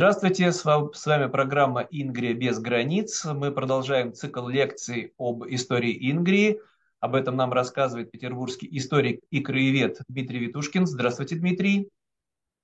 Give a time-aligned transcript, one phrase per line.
[0.00, 3.22] Здравствуйте, с вами программа «Ингрия без границ».
[3.26, 6.58] Мы продолжаем цикл лекций об истории Ингрии.
[7.00, 10.86] Об этом нам рассказывает петербургский историк и краевед Дмитрий Витушкин.
[10.86, 11.90] Здравствуйте, Дмитрий.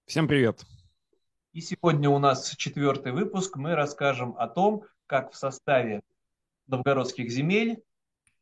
[0.07, 0.65] Всем привет.
[1.53, 3.59] И сегодня у нас четвертый выпуск.
[3.59, 6.01] Мы расскажем о том, как в составе
[6.69, 7.83] новгородских земель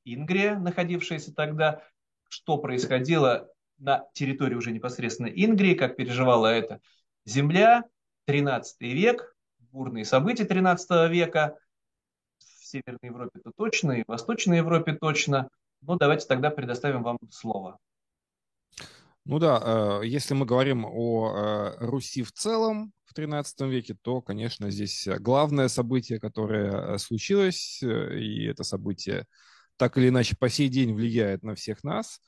[0.04, 1.82] Ингрия, находившаяся тогда,
[2.28, 6.80] что происходило на территории уже непосредственно Ингрии, как переживала эта
[7.24, 7.82] земля,
[8.27, 11.59] 13 век, бурные события 13 века,
[12.38, 15.48] в Северной Европе то точно, и в Восточной Европе точно.
[15.83, 17.78] Но давайте тогда предоставим вам слово.
[19.27, 24.20] Ну да, э, если мы говорим о э, Руси в целом в XIII веке, то,
[24.20, 29.27] конечно, здесь главное событие, которое случилось, э, и это событие
[29.77, 32.20] так или иначе по сей день влияет на всех нас,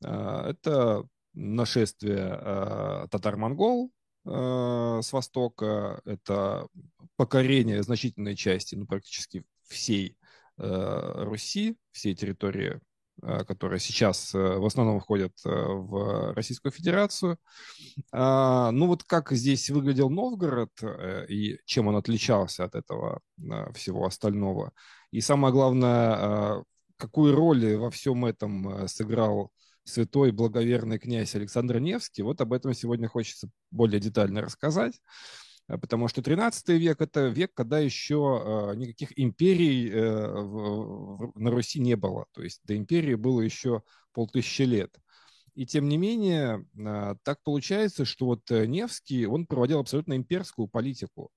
[0.00, 1.02] это
[1.34, 3.90] нашествие татар-монгол
[4.26, 6.66] с востока, это
[7.16, 10.16] покорение значительной части, ну, практически всей
[10.58, 12.80] э, Руси, всей территории,
[13.22, 17.38] э, которая сейчас в основном входит в Российскую Федерацию.
[18.12, 20.72] А, ну вот как здесь выглядел Новгород
[21.28, 23.20] и чем он отличался от этого
[23.74, 24.72] всего остального.
[25.12, 26.64] И самое главное,
[26.96, 29.52] какую роль во всем этом сыграл
[29.86, 32.22] святой благоверный князь Александр Невский.
[32.22, 35.00] Вот об этом сегодня хочется более детально рассказать,
[35.68, 41.80] э, потому что 13 век– это век, когда еще э, никаких империй э, на Руси
[41.80, 42.26] не было.
[42.32, 44.94] То есть до империи было еще полтысячи лет.
[45.54, 46.66] И тем не менее,
[47.22, 51.30] так получается, что вот Невский, он проводил абсолютно имперскую политику.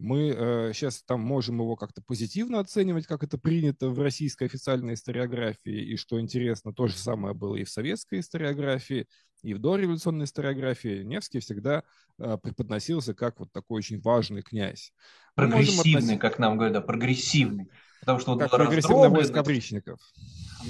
[0.00, 4.94] Мы э, сейчас там можем его как-то позитивно оценивать, как это принято в российской официальной
[4.94, 9.06] историографии, и что интересно, то же самое было и в советской историографии,
[9.42, 11.02] и в дореволюционной историографии.
[11.02, 11.84] Невский всегда
[12.18, 14.94] э, преподносился как вот такой очень важный князь.
[15.34, 16.18] Прогрессивный, относить...
[16.18, 17.68] как нам говорят, да, прогрессивный.
[18.00, 20.00] Потому что вот как прогрессивный войск опричников.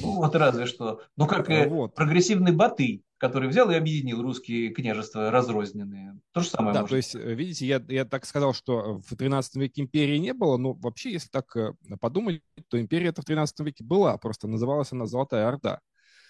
[0.02, 1.02] Ну вот разве что.
[1.16, 1.94] Ну как вот.
[1.94, 6.18] прогрессивный Батый который взял и объединил русские княжества разрозненные.
[6.32, 6.72] То же самое.
[6.72, 10.32] Да, то есть, э, видите, я, я так сказал, что в 13 веке империи не
[10.32, 14.48] было, но вообще, если так э, подумать, то империя это в 13 веке была, просто
[14.48, 15.80] называлась она Золотая Орда.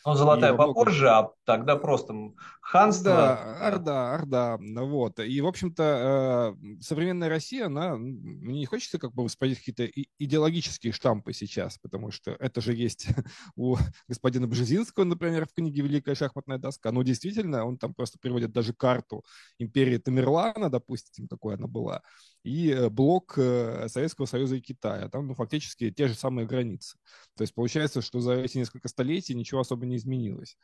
[0.06, 2.14] Ну, золотая попозже, а тогда просто
[2.60, 3.10] ханство.
[3.10, 5.18] Да, Орда, Орда, вот.
[5.18, 10.92] И, в общем-то, э, современная Россия, она, мне не хочется как бы воспроизводить какие-то идеологические
[10.92, 13.08] штампы сейчас, потому что это же есть
[13.56, 13.76] у
[14.08, 16.92] господина Бжезинского, например, в книге «Великая шахматная доска».
[16.92, 19.24] Ну, действительно, он там просто приводит даже карту
[19.58, 22.02] империи Тамерлана, допустим, какой она была,
[22.42, 25.08] и э, блок э, Советского Союза и Китая.
[25.08, 26.98] Там ну, фактически те же самые границы.
[27.36, 30.56] То есть получается, что за эти несколько столетий ничего особо не изменилось.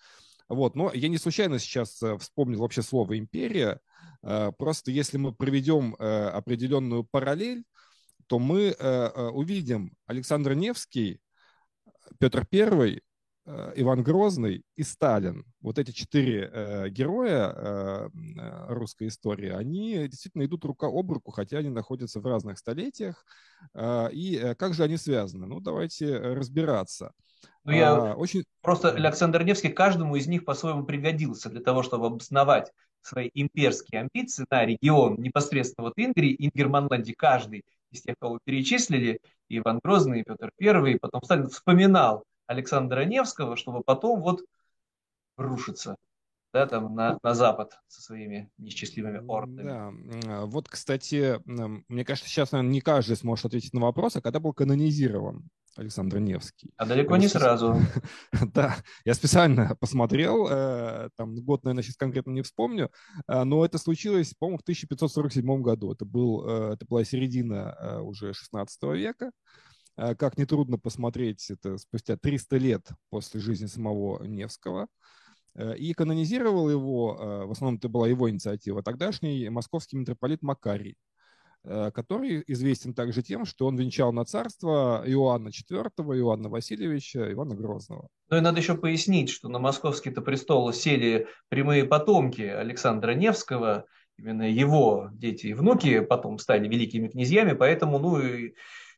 [0.49, 0.75] Вот.
[0.75, 3.81] Но я не случайно сейчас э, вспомнил вообще слово «империя».
[4.59, 7.63] Просто если мы проведем определенную параллель,
[8.27, 8.73] то мы
[9.35, 11.21] увидим Александр Невский,
[12.19, 13.03] Петр Первый
[13.47, 15.45] Иван Грозный и Сталин.
[15.61, 21.31] Вот эти четыре э, героя э, э, русской истории, они действительно идут рука об руку,
[21.31, 23.25] хотя они находятся в разных столетиях.
[23.75, 25.47] Э, и э, как же они связаны?
[25.47, 27.13] Ну, давайте разбираться.
[27.65, 28.45] Ну, я а, очень...
[28.63, 34.45] Просто Александр Невский каждому из них по-своему пригодился для того, чтобы обосновать свои имперские амбиции
[34.51, 40.51] на регион непосредственно вот Ингрии, Ингерманландии, каждый из тех, кого перечислили, Иван Грозный, и Петр
[40.57, 44.45] Первый, потом Сталин вспоминал Александра Невского, чтобы потом вот
[45.37, 45.97] рушиться
[46.57, 49.69] да, там на, на запад со своими несчастливыми ордами.
[49.69, 49.93] Да,
[50.27, 54.41] а, вот, кстати, мне кажется, сейчас, наверное, не каждый сможет ответить на вопрос, а когда
[54.41, 56.73] был канонизирован Александр Невский?
[56.77, 57.77] А далеко не сразу.
[58.55, 62.91] Да, я специально посмотрел, э, там год, наверное, сейчас конкретно не вспомню,
[63.27, 65.93] а, но это случилось, по-моему, в 1547 году.
[65.93, 69.31] Это, был, э, это была середина э, уже 16 века.
[69.97, 74.89] Э, как нетрудно посмотреть, это спустя 300 лет после жизни самого Невского.
[75.55, 80.97] Э, и канонизировал его, э, в основном это была его инициатива, тогдашний московский митрополит Макарий,
[81.65, 88.09] который известен также тем, что он венчал на царство Иоанна IV, Иоанна Васильевича, Ивана Грозного.
[88.31, 94.49] Ну и надо еще пояснить, что на московский-то престол сели прямые потомки Александра Невского, именно
[94.49, 98.55] его дети и внуки потом стали великими князьями, поэтому, ну, и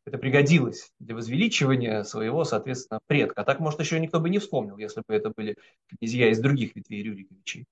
[0.09, 3.43] это пригодилось для возвеличивания своего, соответственно, предка.
[3.43, 5.57] А так, может, еще никто бы не вспомнил, если бы это были
[5.87, 7.67] князья из других ветвей Рюриковичей.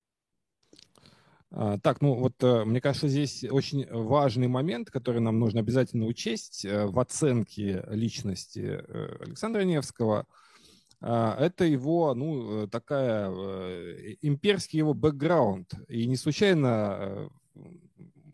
[1.51, 6.07] А, так, ну вот э, мне кажется, здесь очень важный момент, который нам нужно обязательно
[6.07, 10.27] учесть э, в оценке личности э, Александра Невского.
[11.01, 13.31] А, это его, ну, такая,
[14.21, 15.73] имперский его бэкграунд.
[15.89, 17.31] И не случайно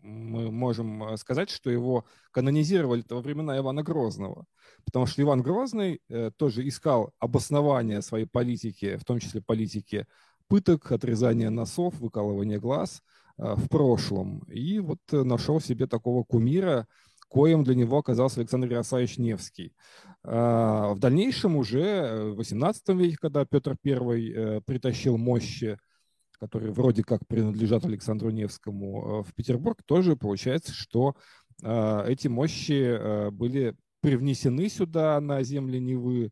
[0.03, 4.45] мы можем э, сказать, что его канонизировали во времена Ивана Грозного.
[4.85, 10.05] Потому что Иван Грозный э, тоже искал обоснование своей политики, в том числе политики
[10.47, 13.01] пыток, отрезания носов, выкалывания глаз
[13.37, 14.39] э, в прошлом.
[14.49, 16.87] И вот нашел себе такого кумира,
[17.29, 19.73] коим для него оказался Александр Ярославович Невский.
[20.21, 25.79] В дальнейшем уже в XVIII веке, когда Петр I притащил мощи
[26.43, 31.15] которые вроде как принадлежат Александру Невскому э, в Петербург, тоже получается, что
[31.63, 36.31] э, эти мощи э, были привнесены сюда на земли Невы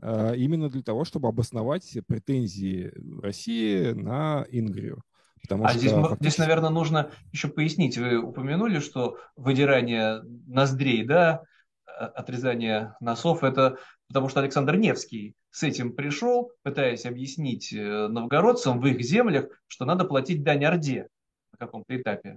[0.00, 2.92] именно для того, чтобы обосновать претензии
[3.22, 5.00] России на Ингрию.
[5.42, 6.22] Потому а что здесь, фактически...
[6.22, 7.98] здесь, наверное, нужно еще пояснить.
[7.98, 11.42] Вы упомянули, что выдирание ноздрей, да,
[11.84, 13.76] отрезание носов, это
[14.12, 19.86] потому что Александр Невский с этим пришел, пытаясь объяснить э, новгородцам в их землях, что
[19.86, 21.08] надо платить дань Орде
[21.52, 22.36] на каком-то этапе.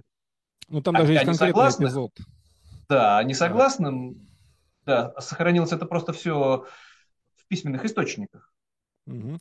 [0.68, 2.12] Ну, там а, даже есть конкретный согласны, эпизод.
[2.88, 4.14] Да, они согласны.
[4.86, 5.12] Да.
[5.14, 6.64] да, сохранилось это просто все
[7.34, 8.50] в письменных источниках.
[9.06, 9.38] Угу.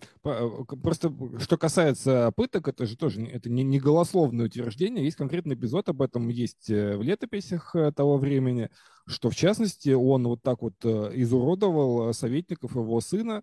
[0.84, 5.90] Просто что касается пыток, это же тоже это не, не голословное утверждение, есть конкретный эпизод
[5.90, 8.70] об этом, есть э, в летописях э, того времени,
[9.08, 13.42] что в частности он вот так вот изуродовал советников его сына,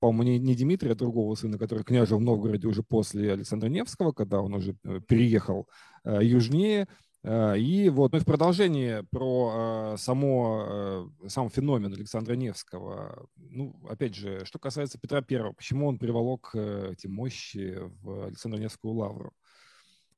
[0.00, 4.12] по-моему, не, не Дмитрия, а другого сына, который княжил в Новгороде уже после Александра Невского,
[4.12, 4.74] когда он уже
[5.06, 5.68] переехал
[6.04, 6.88] южнее,
[7.24, 13.28] и вот ну, в продолжение про э, само, э, сам феномен Александра Невского.
[13.36, 18.94] Ну, опять же, что касается Петра Первого, почему он приволок эти мощи в Александра Невскую
[18.94, 19.32] лавру?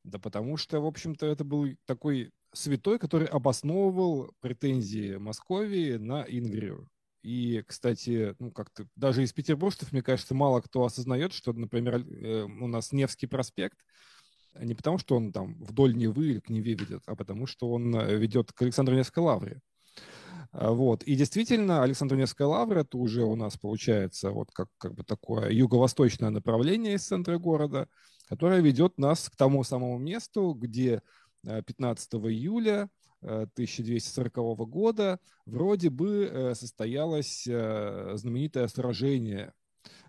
[0.02, 6.88] Да потому что, в общем-то, это был такой святой, который обосновывал претензии Московии на Ингрию.
[7.22, 11.96] И, кстати, ну, как-то даже из петербуржцев, мне кажется, мало кто осознает, что, например,
[12.60, 13.78] у нас Невский проспект–
[14.60, 17.94] не потому, что он там вдоль Невы или к Неве ведет, а потому, что он
[17.94, 19.60] э, ведет к Александру Невской лавре.
[20.52, 21.02] А, вот.
[21.04, 25.50] И действительно, Александр Невская лавра, это уже у нас получается вот как, как бы такое
[25.50, 27.88] юго-восточное направление из центра города,
[28.28, 31.02] которое ведет нас к тому самому месту, где
[31.42, 32.88] 15 э, июля
[33.20, 39.52] 1240 э, года вроде бы состоялось знаменитое сражение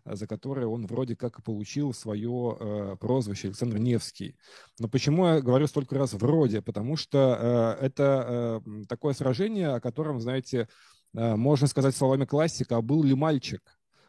[0.05, 4.35] за которое он вроде как и получил свое э, прозвище Александр Невский.
[4.79, 6.61] Но почему я говорю столько раз «вроде»?
[6.61, 10.67] Потому что э, это э, такое сражение, о котором, знаете,
[11.15, 13.61] э, можно сказать словами классика, а был ли мальчик?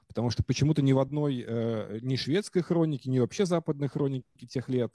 [0.06, 4.68] Потому что почему-то ни в одной, э, ни шведской хронике, ни вообще западной хроники тех
[4.68, 4.94] лет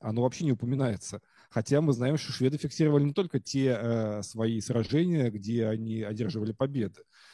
[0.00, 1.20] оно вообще не упоминается.
[1.48, 6.50] Хотя мы знаем, что шведы фиксировали не только те э, свои сражения, где они одерживали
[6.50, 7.31] победы, Э,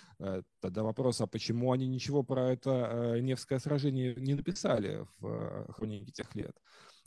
[0.61, 5.73] тогда вопрос, а почему они ничего про это э, Невское сражение не написали в э,
[5.73, 6.57] хронике тех лет?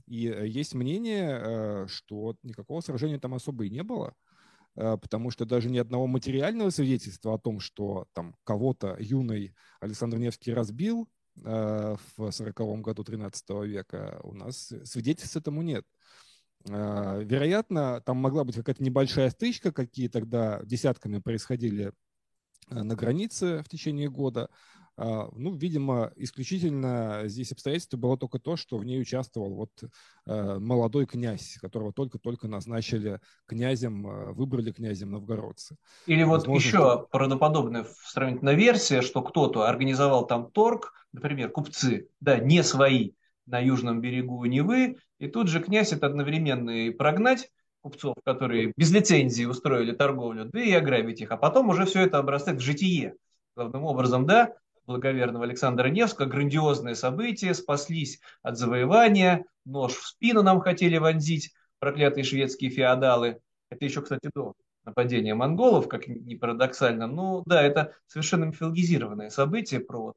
[0.07, 4.13] И есть мнение, что никакого сражения там особо и не было,
[4.73, 10.53] потому что даже ни одного материального свидетельства о том, что там кого-то юный Александр Невский
[10.53, 15.85] разбил в 40 году 13 века, у нас свидетельств этому нет.
[16.65, 22.10] Вероятно, там могла быть какая-то небольшая стычка, какие тогда десятками происходили Э,
[22.71, 24.49] на границе в течение года.
[24.97, 29.71] А, ну, видимо, исключительно здесь обстоятельство было только то, что в ней участвовал вот
[30.27, 35.77] э, молодой князь, которого только-только назначили князем, э, выбрали князем новгородцы.
[36.05, 37.07] Или вот Возможно, еще что...
[37.11, 43.13] правдоподобная сравнительная версия, что кто-то организовал там торг, например, купцы, да, не свои,
[43.45, 47.49] на южном берегу Невы, и тут же князь это одновременно и прогнать,
[47.81, 51.31] купцов, которые без лицензии устроили торговлю, да и ограбить их.
[51.31, 53.15] А потом уже все это обрастает в житие.
[53.55, 54.53] Главным образом, да,
[54.85, 62.23] благоверного Александра Невского, грандиозное событие, спаслись от завоевания, нож в спину нам хотели вонзить проклятые
[62.23, 63.39] шведские феодалы.
[63.69, 67.07] Это еще, кстати, до нападения монголов, как ни парадоксально.
[67.07, 70.13] Ну да, это совершенно мифологизированное событие про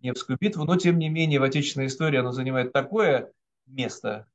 [0.00, 3.32] Невскую битву, но тем не менее в отечественной истории оно занимает такое
[3.66, 4.26] место,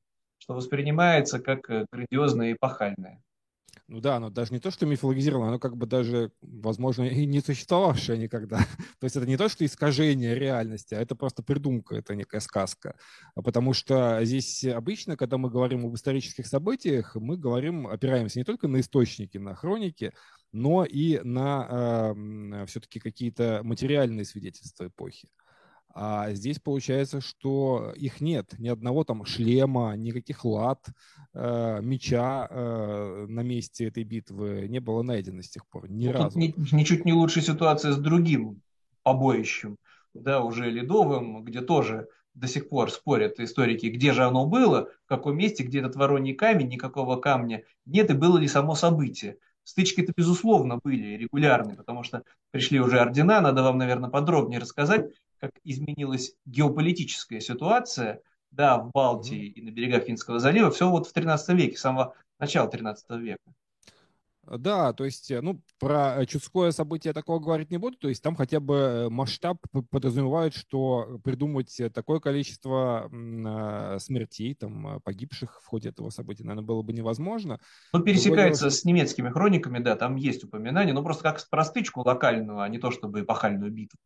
[0.43, 3.23] что воспринимается как э, грандиозное и эпохальное.
[3.87, 7.39] Ну да, оно даже не то, что мифологизировано, оно как бы даже, возможно, и не
[7.39, 8.57] существовавшее никогда.
[8.99, 12.97] то есть это не то, что искажение реальности, а это просто придумка, это некая сказка.
[13.35, 18.45] А потому что здесь обычно, когда мы говорим об исторических событиях, мы говорим, опираемся не
[18.45, 20.11] только на источники, на хроники,
[20.51, 25.29] но и на э, все-таки какие-то материальные свидетельства эпохи.
[25.95, 28.55] А здесь получается, что их нет.
[28.57, 30.87] Ни одного там шлема, никаких лад,
[31.35, 35.89] э, меча э, на месте этой битвы не было найдено с тех пор.
[35.91, 36.39] Ни ну, разу.
[36.39, 38.61] Ни, ничуть не лучшая ситуация с другим
[39.03, 39.77] побоищем,
[40.15, 45.07] да, уже ледовым, где тоже до сих пор спорят историки, где же оно было, в
[45.07, 49.37] каком месте, где этот вороний камень, никакого камня нет, и было ли само событие.
[49.63, 55.11] Стычки-то, безусловно, были регулярные, потому что пришли уже ордена, надо вам, наверное, подробнее рассказать,
[55.43, 58.21] как изменилась геополитическая ситуация,
[58.51, 62.15] да, в Балтии и на берегах Финского залива, все вот в 13 веке, с самого
[62.39, 63.43] начала 13 века.
[64.45, 68.23] Да, то есть, э, ну, про э, чудское событие такого говорить не буду, то есть
[68.23, 69.57] там хотя бы э, масштаб
[69.89, 73.09] подразумевает, что придумать такое количество
[73.99, 77.59] смертей, там, погибших в ходе этого события, наверное, было бы невозможно.
[77.91, 82.61] Ну, пересекается дело, с немецкими хрониками, да, там есть упоминание, но просто как простычку локальную,
[82.61, 83.99] а не то чтобы эпохальную битву.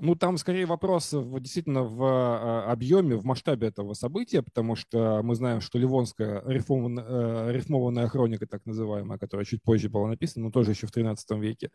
[0.00, 5.20] Ну, там скорее вопрос в, действительно в а, объеме, в масштабе этого события, потому что
[5.22, 10.46] мы знаем, что Ливонская рифмованная, э, рифмованная хроника, так называемая, которая чуть позже была написана,
[10.46, 11.70] но тоже еще в 13 веке,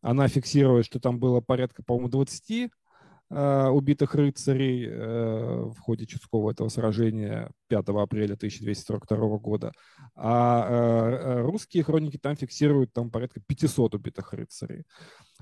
[0.00, 2.70] она фиксирует, что там было порядка, по-моему, 20
[3.30, 9.72] э, убитых рыцарей э, в ходе Чудского этого сражения 5 апреля 1242 года.
[10.14, 14.84] А русские хроники там фиксируют там порядка 500 убитых рыцарей.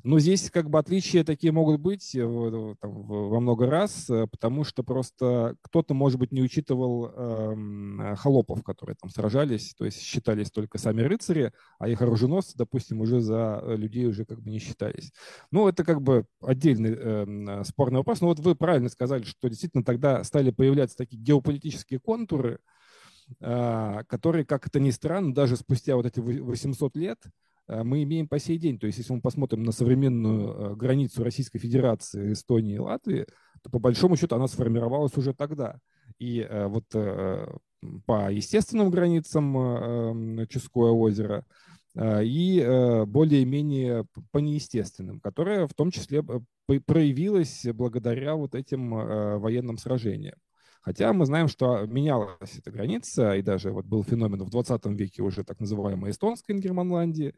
[0.02, 4.64] Но здесь как бы отличия такие могут быть э, там, во много раз, э, потому
[4.64, 10.50] что просто кто-то, может быть, не учитывал э, холопов, которые там сражались, то есть считались
[10.50, 15.12] только сами рыцари, а их оруженосцы, допустим, уже за людей уже как бы не считались.
[15.50, 18.20] Ну, это как бы отдельный э, спорный вопрос.
[18.20, 22.19] Но вот вы правильно сказали, что действительно тогда стали появляться такие геополитические контуры,
[23.40, 27.18] э, которые, как это ни странно, даже спустя вот эти 800 лет,
[27.70, 28.78] Э, мы имеем по сей день.
[28.78, 33.26] То есть если мы посмотрим на современную э, границу Российской Федерации, Эстонии и Латвии,
[33.62, 35.78] то по большому счету она сформировалась уже тогда.
[36.18, 36.84] И вот
[38.04, 41.46] по естественным границам Ческое озеро
[41.94, 46.22] и более-менее по неестественным, которое в том числе
[46.86, 48.90] проявилось благодаря вот этим
[49.40, 50.36] военным сражениям.
[50.80, 55.22] Хотя мы знаем, что менялась эта граница, и даже вот был феномен в 20 веке
[55.22, 57.34] уже так называемой эстонской Ингерманландии,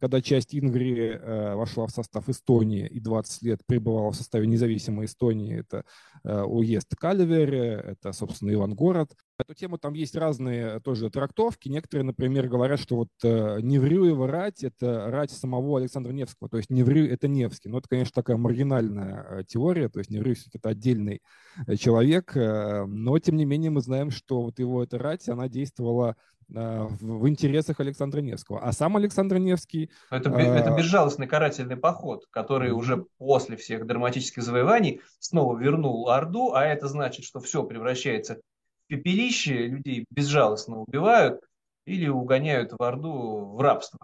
[0.00, 5.06] когда часть Ингрии э, вошла в состав Эстонии и 20 лет пребывала в составе независимой
[5.06, 5.84] Эстонии, это
[6.24, 9.14] э, уезд Кальвере, это, собственно, Ивангород.
[9.38, 11.68] Эту тему там есть разные тоже трактовки.
[11.68, 16.70] Некоторые, например, говорят, что вот э, Неврюева рать– это рать самого Александра Невского, то есть
[16.70, 17.68] Неврю– это Невский.
[17.68, 21.20] Но это, конечно, такая маргинальная э, теория, то есть Неврюев– это отдельный
[21.66, 25.48] э, человек, э, но, тем не менее, мы знаем, что вот его эта рать, она
[25.48, 26.16] действовала
[26.48, 28.60] в интересах Александра Невского.
[28.60, 29.90] А сам Александр Невский...
[30.10, 36.64] Это, это безжалостный карательный поход, который уже после всех драматических завоеваний снова вернул Орду, а
[36.64, 41.40] это значит, что все превращается в пепелище, людей безжалостно убивают
[41.86, 43.98] или угоняют в Орду в рабство.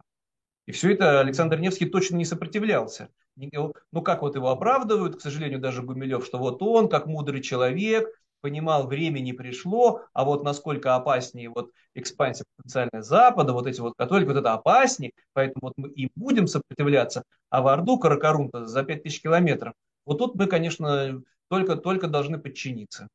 [0.66, 3.08] И все это Александр Невский точно не сопротивлялся.
[3.36, 8.08] Ну как вот его оправдывают, к сожалению, даже Гумилев, что вот он, как мудрый человек,
[8.40, 13.94] понимал, время не пришло, а вот насколько опаснее вот экспансия потенциальная Запада, вот эти вот
[13.96, 18.82] католики, вот это опаснее, поэтому вот мы и будем сопротивляться, а в Орду Каракарум за
[18.82, 19.74] 5000 километров,
[20.06, 23.08] вот тут мы, конечно, только, только должны подчиниться.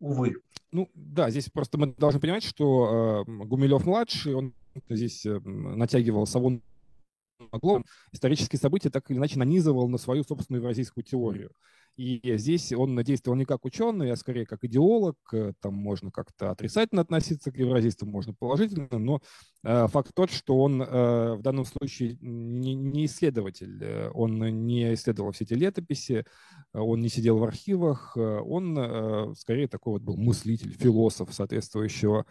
[0.00, 0.36] Увы.
[0.72, 4.54] Ну да, здесь просто мы должны понимать, что э, Гумилев-младший, он
[4.88, 6.62] здесь э, натягивал Савон
[8.12, 11.50] исторические события так или иначе нанизывал на свою собственную евразийскую теорию.
[11.96, 15.16] И здесь он действовал не как ученый, а скорее как идеолог.
[15.32, 19.20] Э, там можно как-то отрицательно относиться к евразийствам, можно положительно, но
[19.62, 24.08] э, факт тот, что он э, в данном случае не, исследователь.
[24.12, 26.24] Он не исследовал все эти летописи,
[26.72, 32.26] он не сидел в архивах, он скорее такой вот был мыслитель, философ соответствующего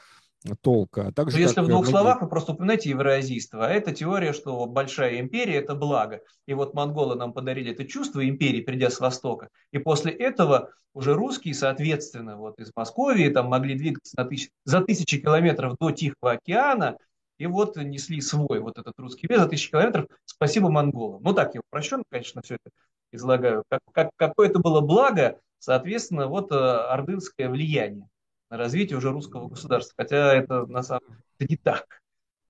[0.61, 1.07] толка.
[1.07, 1.89] А также, Если в двух многие...
[1.89, 3.65] словах, вы просто упоминаете евразийство.
[3.65, 6.21] А это теория, что большая империя– это благо.
[6.47, 9.49] И вот монголы нам подарили это чувство империи, придя с Востока.
[9.71, 14.49] И после этого уже русские, соответственно, вот из Московии там могли двигаться на тысяч...
[14.65, 16.97] за тысячи километров до Тихого океана,
[17.37, 20.05] и вот несли свой вот этот русский вес за тысячи километров.
[20.25, 21.23] Спасибо монголам.
[21.23, 22.69] Ну так, я упрощенно, конечно, все это
[23.11, 23.63] излагаю.
[23.69, 28.07] Как, как, какое это было благо, соответственно, вот э, ордынское влияние
[28.53, 29.95] на развитие уже русского государства.
[29.97, 31.87] Хотя это на самом деле это не так.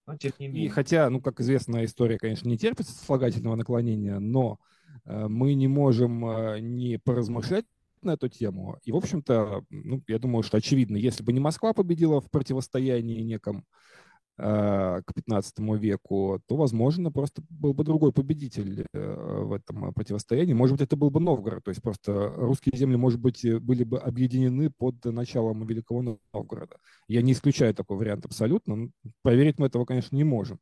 [0.06, 0.66] Но, тем не менее.
[0.66, 4.60] И хотя, ну, как известно, история, конечно, не терпит сослагательного наклонения, но
[5.06, 7.64] э, мы не можем э, не поразмышлять
[8.02, 8.80] на эту тему.
[8.84, 13.22] И, в общем-то, ну, я думаю, что очевидно, если бы не Москва победила в противостоянии
[13.22, 13.66] неком,
[14.36, 20.54] к 15 веку, то, возможно, просто был бы другой победитель в этом противостоянии.
[20.54, 24.00] Может быть, это был бы Новгород, то есть просто русские земли, может быть, были бы
[24.00, 26.78] объединены под началом Великого Новгорода.
[27.08, 28.90] Я не исключаю такой вариант абсолютно, но
[29.22, 30.60] проверить мы этого, конечно, не можем.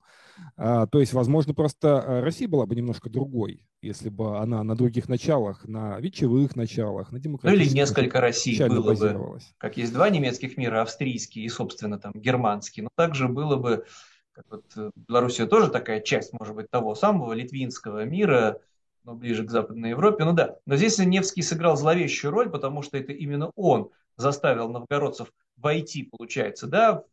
[0.57, 5.65] То есть, возможно, просто Россия была бы немножко другой, если бы она на других началах,
[5.67, 7.65] на вечевых началах, на демократических...
[7.65, 9.39] Ну или несколько Россий было бы.
[9.57, 12.81] Как есть два немецких мира, австрийский и, собственно, там, германский.
[12.81, 13.86] Но также было бы,
[14.32, 18.60] как вот э, Белоруссия тоже такая часть, может быть, того самого литвинского мира,
[19.03, 20.25] но ближе к Западной Европе.
[20.25, 25.32] Ну да, но здесь Невский сыграл зловещую роль, потому что это именно он заставил новгородцев
[25.58, 27.03] войти, получается, да,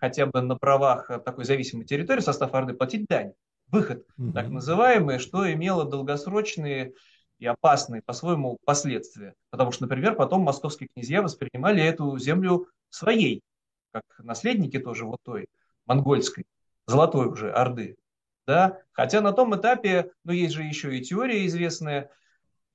[0.00, 3.32] хотя бы на правах такой зависимой территории состав Орды платить дань
[3.68, 4.32] выход, mm-hmm.
[4.32, 6.92] так называемый, что имело долгосрочные
[7.38, 9.34] и опасные по-своему последствия.
[9.50, 13.42] Потому что, например, потом московские князья воспринимали эту землю своей,
[13.92, 15.46] как наследники тоже вот той
[15.86, 16.44] монгольской,
[16.86, 17.96] золотой уже Орды.
[18.46, 18.80] Да?
[18.92, 22.10] Хотя на том этапе, ну, есть же еще и теория известная,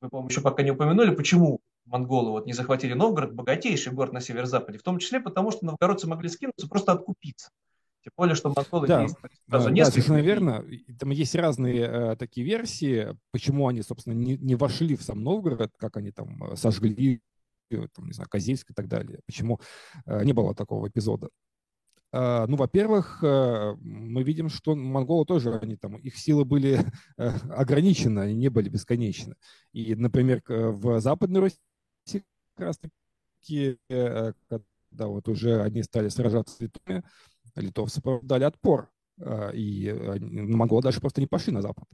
[0.01, 4.21] вы, по-моему, еще пока не упомянули, почему монголы вот не захватили Новгород, богатейший город на
[4.21, 7.49] северо-западе, в том числе потому, что новгородцы могли скинуться, просто откупиться.
[8.03, 9.01] Тем более, что монголы да.
[9.01, 9.95] действовали сразу да, несколько.
[9.97, 10.65] Да, совершенно верно.
[10.99, 15.71] Там есть разные э, такие версии, почему они, собственно, не, не вошли в сам Новгород,
[15.77, 17.21] как они там э, сожгли,
[17.69, 19.19] там, не знаю, Козельск и так далее.
[19.27, 19.59] Почему
[20.07, 21.29] э, не было такого эпизода.
[22.13, 26.79] Uh, ну, во-первых, uh, мы видим, что монголы тоже, они там, их силы были
[27.17, 29.35] uh, ограничены, они не были бесконечны.
[29.71, 31.57] И, например, в Западной Руси
[32.57, 37.03] как раз таки, когда вот уже они стали сражаться с литвами,
[37.55, 38.89] литовцы дали отпор,
[39.53, 41.85] и монголы даже просто не пошли на запад.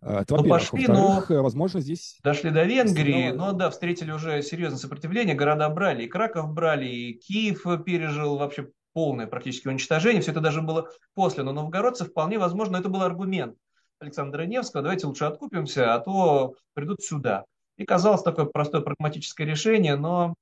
[0.00, 2.18] Это, ну, пошли, но э, возможно, здесь...
[2.24, 7.12] Дошли до Венгрии, но да, встретили уже серьезное сопротивление, города брали, и Краков брали, и
[7.12, 10.22] Киев пережил вообще полное практически уничтожение.
[10.22, 13.56] Все это даже было после, но новгородцы вполне возможно, это был аргумент
[13.98, 17.44] Александра Невского, давайте лучше откупимся, а то придут сюда.
[17.76, 20.34] И казалось такое простое прагматическое решение, но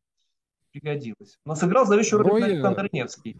[0.73, 1.39] пригодилось.
[1.45, 3.37] Но сыграл зловещую роль Александр Невский.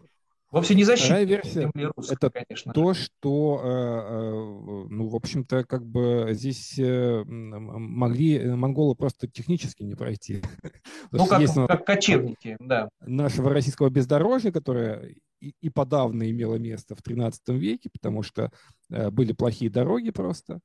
[0.51, 2.73] Вовсе не защита версия земли русской, это конечно.
[2.73, 9.83] то, что, э, э, ну, в общем-то, как бы здесь э, могли монголы просто технически
[9.83, 10.41] не пройти.
[11.13, 12.89] Ну, как, есть, как кочевники, да.
[13.01, 18.49] Нашего российского бездорожья, которое и, и подавно имело место в 13 веке, потому что
[18.89, 20.59] были плохие дороги просто.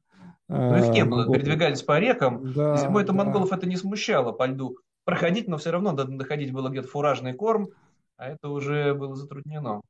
[0.48, 1.38] Ну, их не было, Монголы...
[1.38, 2.52] передвигались по рекам.
[2.52, 3.24] Да, Зимой это да.
[3.24, 7.68] монголов это не смущало по льду проходить, но все равно доходить было где-то фуражный корм,
[8.16, 9.82] а это уже было затруднено.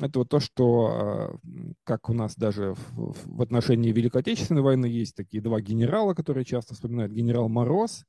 [0.00, 1.36] Это вот то, что, а,
[1.84, 6.44] как у нас даже в, в отношении Великой Отечественной войны есть такие два генерала, которые
[6.44, 8.04] часто вспоминают, генерал Мороз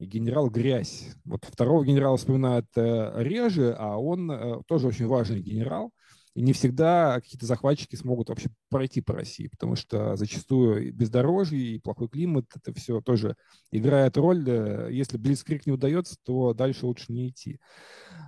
[0.00, 1.14] и генерал Грязь.
[1.24, 5.92] Вот второго генерала вспоминают э, реже, а он э, тоже очень важный генерал.
[6.38, 11.80] И не всегда какие-то захватчики смогут вообще пройти по России, потому что зачастую бездорожье и
[11.80, 13.34] плохой климат, это все тоже
[13.72, 14.48] играет роль.
[14.88, 17.58] Если Блицкрик не удается, то дальше лучше не идти.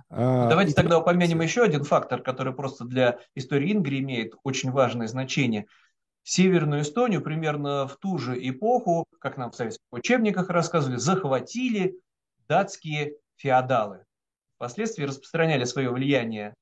[0.09, 5.07] А, Давайте тогда упомянем еще один фактор, который просто для истории Ингрии имеет очень важное
[5.07, 5.67] значение.
[6.23, 11.97] Северную Эстонию примерно в ту же эпоху, как нам в советских учебниках рассказывали, захватили
[12.49, 14.03] датские феодалы.
[14.57, 16.55] Впоследствии распространяли свое влияние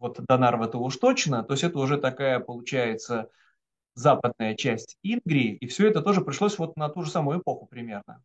[0.00, 3.30] вот до Нарвы-то уж точно, то есть это уже такая, получается,
[3.94, 8.22] западная часть Ингрии, и все это тоже пришлось вот на ту же самую эпоху примерно.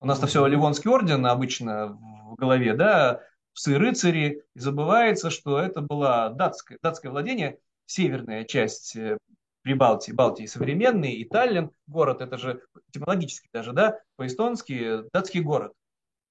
[0.00, 3.20] У нас-то все Ливонский орден обычно в голове, да,
[3.54, 9.18] псы-рыцари, и забывается, что это было датское, датское владение, северная часть э,
[9.62, 15.72] Прибалтии, Балтии современный, и Таллин, город, это же этимологически даже, да, по-эстонски датский город,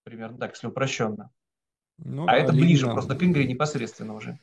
[0.04, 1.30] примерно так, если упрощенно.
[1.98, 2.94] Ну, а да, это ближе Ленина...
[2.94, 4.40] просто к Ингрии непосредственно уже.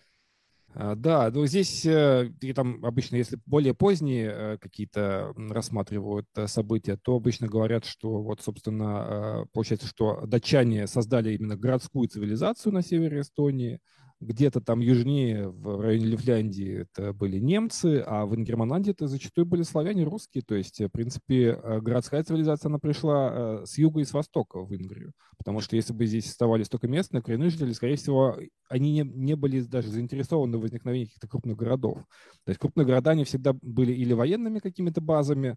[0.76, 6.96] А, да, ну здесь э, там обычно, если более поздние э, какие-то рассматривают э, события,
[6.96, 13.20] то обычно говорят, что вот, собственно, получается, что датчане создали именно городскую цивилизацию на севере
[13.20, 13.78] Эстонии,
[14.24, 19.62] где-то там южнее, в районе Лифляндии, это были немцы, а в Ингерманландии это зачастую были
[19.62, 20.42] славяне русские.
[20.46, 24.60] То есть, в принципе, э, городская цивилизация, она пришла э, с юга и с востока
[24.64, 25.12] в Ингрию.
[25.38, 28.36] Потому что если бы здесь оставались только местные, коренные жители, скорее всего,
[28.68, 31.98] они не, не были даже заинтересованы в возникновении каких-то крупных городов.
[32.44, 35.56] То есть крупные города, они всегда были или военными какими-то базами,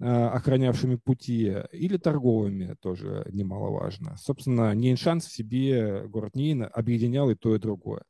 [0.00, 4.16] охранявшими пути, или торговыми, тоже немаловажно.
[4.16, 8.02] Собственно, Нейншанс в себе, город Нейн, объединял и то, и другое.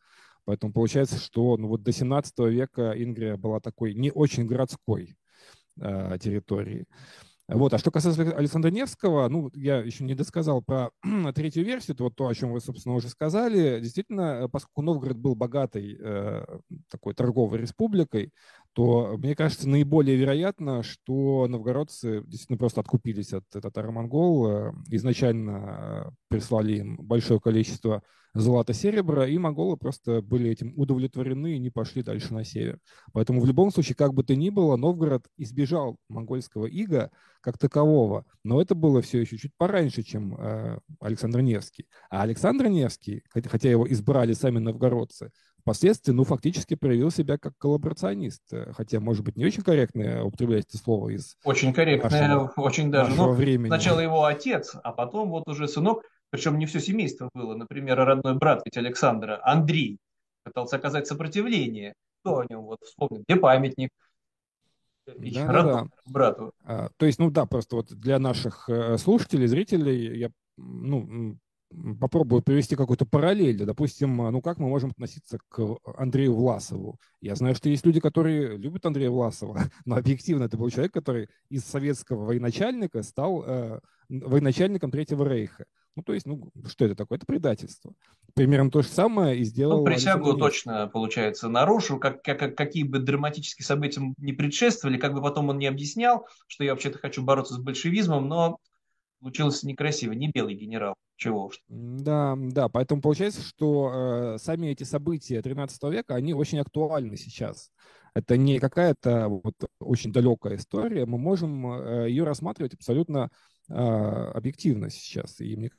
[0.45, 5.17] Поэтому получается, что ну, вот до 17 века Ингрия была такой не очень городской
[5.81, 6.87] э, территорией.
[7.47, 7.75] Вот.
[7.75, 10.91] А что касается Александра Невского, ну, я еще не досказал про
[11.35, 13.81] третью версию, это вот то, о чем вы, собственно, уже сказали.
[13.81, 16.45] Действительно, поскольку Новгород был богатой э,
[16.91, 18.33] такой торговой республикой,
[18.75, 26.79] то, мне кажется, наиболее вероятно, что новгородцы действительно просто откупились от татаро-монгол, э, изначально прислали
[26.79, 28.03] им большое количество
[28.35, 32.81] золота-серебра, и монголы просто были этим удовлетворены и не пошли дальше на север.
[33.13, 37.11] Поэтому в любом случае, как бы то ни было, Новгород избежал монгольского ига,
[37.41, 38.27] как такового.
[38.43, 41.87] Но это было все еще чуть пораньше, чем э, Александр Невский.
[42.11, 45.31] А Александр Невский, хотя его избрали сами новгородцы,
[45.65, 48.43] впоследствии, ну, фактически проявил себя как коллаборационист.
[48.73, 53.11] Хотя, может быть, не очень корректное употреблять это слово из Очень корректное, нашего, очень даже.
[53.11, 53.69] Нашего ну, времени.
[53.69, 57.57] Сначала его отец, а потом вот уже сынок, причем не все семейство было.
[57.57, 59.99] Например, родной брат ведь Александра, Андрей,
[60.45, 61.95] пытался оказать сопротивление.
[62.21, 63.25] Кто о нем вот вспомнит?
[63.27, 63.91] Где памятник?
[65.07, 65.87] да, да.
[66.07, 66.53] брату.
[66.65, 71.37] А, то есть, ну да, просто вот для наших э, слушателей, зрителей, я ну,
[72.01, 73.65] попробую привести какую-то параллель.
[73.65, 76.99] Допустим, ну как мы можем относиться к Андрею Власову?
[77.21, 81.29] Я знаю, что есть люди, которые любят Андрея Власова, но объективно это был человек, который
[81.49, 85.65] из советского военачальника стал э, военачальником Третьего Рейха.
[85.97, 87.19] Ну, то есть, ну, что это такое?
[87.19, 87.93] Это предательство.
[88.35, 89.79] Примерно то же самое и сделал...
[89.79, 92.01] Ну, присягу Александр точно, получается, нарушил.
[92.01, 96.65] Как, как, какие бы драматические события не предшествовали, как бы потом он не объяснял, что
[96.65, 98.59] я вообще-то хочу бороться с большевизмом, но
[99.25, 100.95] получилось некрасиво, не белый генерал.
[101.17, 101.63] Чего уж.
[101.69, 107.71] Да, да, поэтому получается, что э, сами эти события 13 века, они очень актуальны сейчас.
[108.15, 113.31] Это не какая-то вот очень далекая история, мы можем э, ее рассматривать абсолютно
[113.71, 115.41] э, объективно сейчас.
[115.41, 115.71] И мне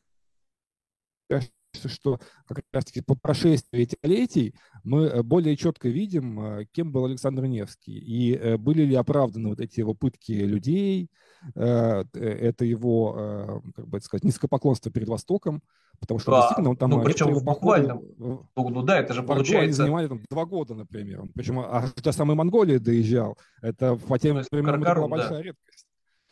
[1.29, 1.53] кажется,
[1.83, 7.05] что как раз-таки по прошествии этих летий мы э, более четко видим, э, кем был
[7.05, 11.09] Александр Невский, и э, были ли оправданы вот эти его пытки людей,
[11.53, 15.61] это его, как бы сказать, низкопоклонство перед Востоком,
[15.99, 16.89] потому что да, действительно он там...
[16.89, 18.01] Ну, причем в буквальном.
[18.17, 19.63] Ну, ну да, это же получается...
[19.63, 21.21] Они занимали там два года, например.
[21.35, 23.37] Причем аж до самой Монголии доезжал.
[23.61, 25.41] Это по тем временам была большая да.
[25.43, 25.84] редкость.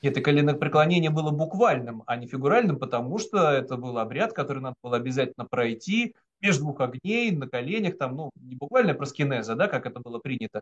[0.03, 4.97] Это коленопреклонение было буквальным, а не фигуральным, потому что это был обряд, который надо было
[4.97, 10.01] обязательно пройти между двух огней, на коленях, там, ну, не буквально проскинеза, да, как это
[10.01, 10.61] было принято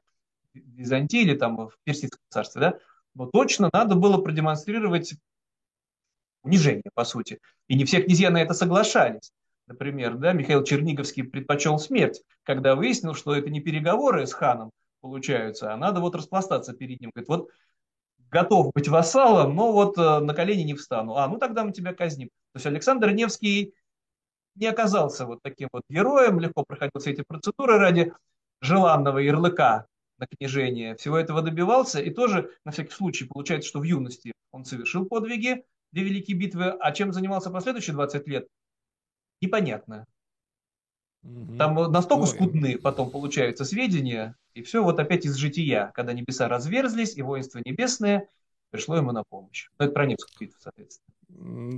[0.53, 2.79] в Византии или там в Персидском царстве, да,
[3.15, 5.15] но точно надо было продемонстрировать
[6.43, 7.39] унижение, по сути.
[7.67, 9.31] И не все князья на это соглашались.
[9.65, 14.69] Например, да, Михаил Черниговский предпочел смерть, когда выяснил, что это не переговоры с ханом
[15.01, 17.09] получаются, а надо вот распластаться перед ним.
[17.11, 17.49] Говорит, вот
[18.31, 21.17] готов быть вассалом, но вот э, на колени не встану.
[21.17, 22.29] А, ну тогда мы тебя казним.
[22.53, 23.73] То есть Александр Невский
[24.55, 28.13] не оказался вот таким вот героем, легко проходил все эти процедуры ради
[28.61, 29.85] желанного ярлыка
[30.17, 30.95] на княжение.
[30.95, 35.65] Всего этого добивался и тоже, на всякий случай, получается, что в юности он совершил подвиги,
[35.91, 38.47] две великие битвы, а чем занимался последующие 20 лет,
[39.41, 40.05] непонятно.
[41.57, 47.15] Там настолько скудны потом получаются сведения, и все вот опять из жития, когда небеса разверзлись,
[47.15, 48.27] и воинство небесное
[48.71, 49.69] пришло ему на помощь.
[49.77, 51.13] Но это про Невскую битву, соответственно.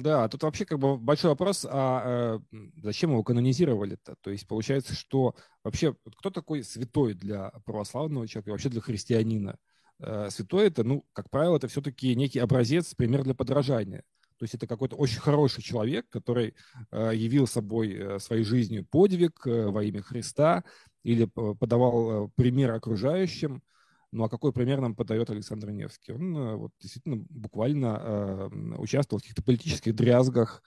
[0.01, 4.15] Да, тут вообще как бы большой вопрос, а э, зачем его канонизировали-то?
[4.21, 9.57] То есть получается, что вообще кто такой святой для православного человека и вообще для христианина?
[9.99, 14.03] Э, святой это, ну, как правило, это все-таки некий образец, пример для подражания.
[14.43, 16.53] То есть это какой-то очень хороший человек, который
[16.91, 20.65] э, явил собой э, своей жизнью подвиг э, во имя Христа
[21.01, 23.63] или подавал пример окружающим.
[24.11, 26.11] Ну а какой пример нам подает Александр Невский?
[26.11, 30.61] Он вот, действительно буквально участвовал в каких-то политических дрязгах,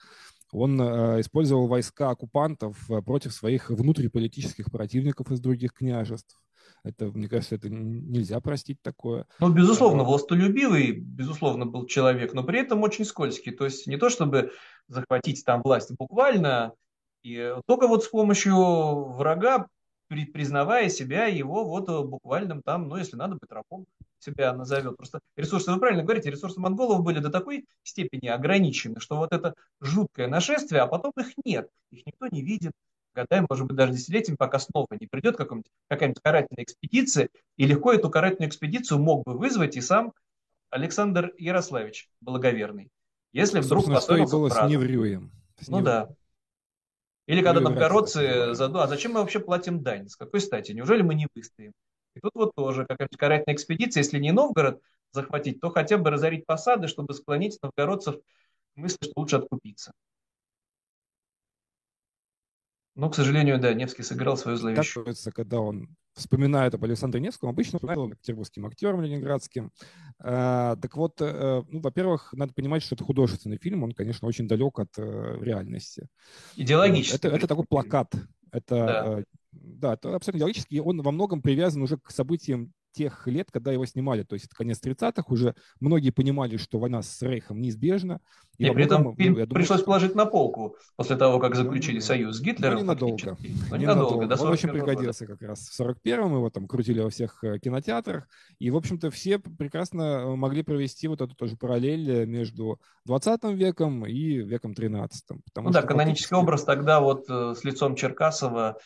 [0.51, 0.81] он
[1.21, 6.35] использовал войска оккупантов против своих внутриполитических противников из других княжеств.
[6.87, 9.25] Это, мне кажется, это нельзя простить такое.
[9.39, 13.51] Ну, безусловно, властолюбивый, безусловно, был человек, но при этом очень скользкий.
[13.51, 14.51] То есть не то, чтобы
[14.87, 16.73] захватить там власть буквально,
[17.23, 18.55] и только вот с помощью
[19.13, 19.67] врага,
[20.07, 23.85] признавая себя его вот буквальным там, ну, если надо быть рабом,
[24.19, 24.97] себя назовет.
[24.97, 29.53] Просто ресурсы, вы правильно говорите, ресурсы монголов были до такой степени ограничены, что вот это
[29.81, 32.71] жуткое нашествие, а потом их нет, их никто не видит,
[33.17, 38.09] годами, может быть, даже десятилетиями, пока снова не придет какая-нибудь карательная экспедиция, и легко эту
[38.09, 40.13] карательную экспедицию мог бы вызвать и сам
[40.69, 42.89] Александр Ярославич Благоверный.
[43.33, 45.31] Если вдруг Собственно, что и было с Неврюем.
[45.59, 46.09] С ну да.
[47.25, 50.07] Или когда новгородцы задумали, а зачем мы вообще платим дань?
[50.07, 50.71] С какой стати?
[50.71, 51.73] Неужели мы не выстоим?
[52.15, 56.45] И тут вот тоже какая-нибудь карательная экспедиция, если не Новгород захватить, то хотя бы разорить
[56.45, 58.21] посады, чтобы склонить новгородцев к
[58.75, 59.91] мысли, что лучше откупиться.
[62.97, 65.05] Но, к сожалению, да, Невский сыграл свою зловещую.
[65.05, 69.71] Так, когда он вспоминает об Александре Невском, обычно вспоминает о петербургским актером ленинградским.
[70.19, 74.47] А, так вот, а, ну, во-первых, надо понимать, что это художественный фильм, он, конечно, очень
[74.47, 76.07] далек от а, реальности.
[76.55, 77.17] Идеологически.
[77.17, 78.15] Это, это такой плакат.
[78.51, 79.23] Это, да.
[79.51, 80.79] да, это абсолютно идеологический.
[80.79, 84.55] Он во многом привязан уже к событиям тех лет, когда его снимали, то есть это
[84.55, 88.19] конец 30-х, уже многие понимали, что война с Рейхом неизбежна.
[88.57, 91.99] И, и при этом фильм ну, думаю, пришлось положить на полку после того, как заключили
[91.99, 92.75] да, союз с Гитлером.
[92.75, 93.37] Ну, ненадолго.
[93.69, 94.25] Но ненадолго.
[94.25, 95.37] До Он очень пригодился года.
[95.37, 99.37] как раз в 41-м, его там крутили во всех э, кинотеатрах, и, в общем-то, все
[99.37, 105.25] прекрасно э, могли провести вот эту тоже параллель э, между 20 веком и веком 13.
[105.57, 108.79] Ну да, канонический образ тогда вот с лицом Черкасова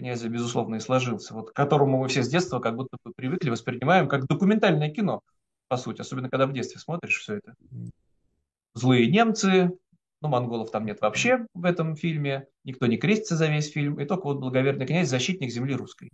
[0.00, 3.50] князя, безусловно, и сложился, вот, к которому мы все с детства как будто бы привыкли,
[3.50, 5.20] воспринимаем как документальное кино,
[5.68, 7.54] по сути, особенно когда в детстве смотришь все это.
[8.74, 9.70] Злые немцы,
[10.22, 14.06] ну, монголов там нет вообще в этом фильме, никто не крестится за весь фильм, и
[14.06, 16.10] только вот благоверный князь, защитник земли русской.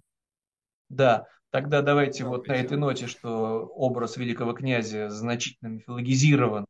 [0.89, 6.67] Да, тогда давайте да, вот на этой ноте, что образ великого князя значительно мифологизирован,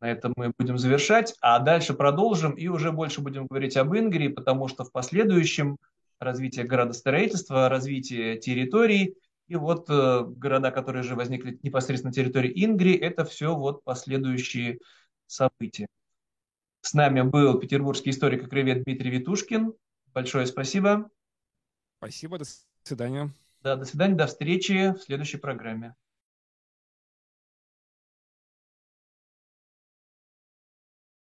[0.00, 4.28] на этом мы будем завершать, а дальше продолжим и уже больше будем говорить об Ингрии,
[4.28, 5.76] потому что в последующем
[6.20, 9.16] развитие градостроительства, развитие территорий.
[9.48, 14.78] И вот э, города, которые же возникли непосредственно на территории Ингрии, это все вот последующие
[15.26, 15.88] события.
[16.82, 19.74] С нами был петербургский историк и краевед Дмитрий Витушкин.
[20.14, 21.10] Большое спасибо.
[21.98, 22.44] Спасибо, до
[22.84, 23.34] свидания.
[23.62, 25.94] Да, до свидания, до встречи в следующей программе.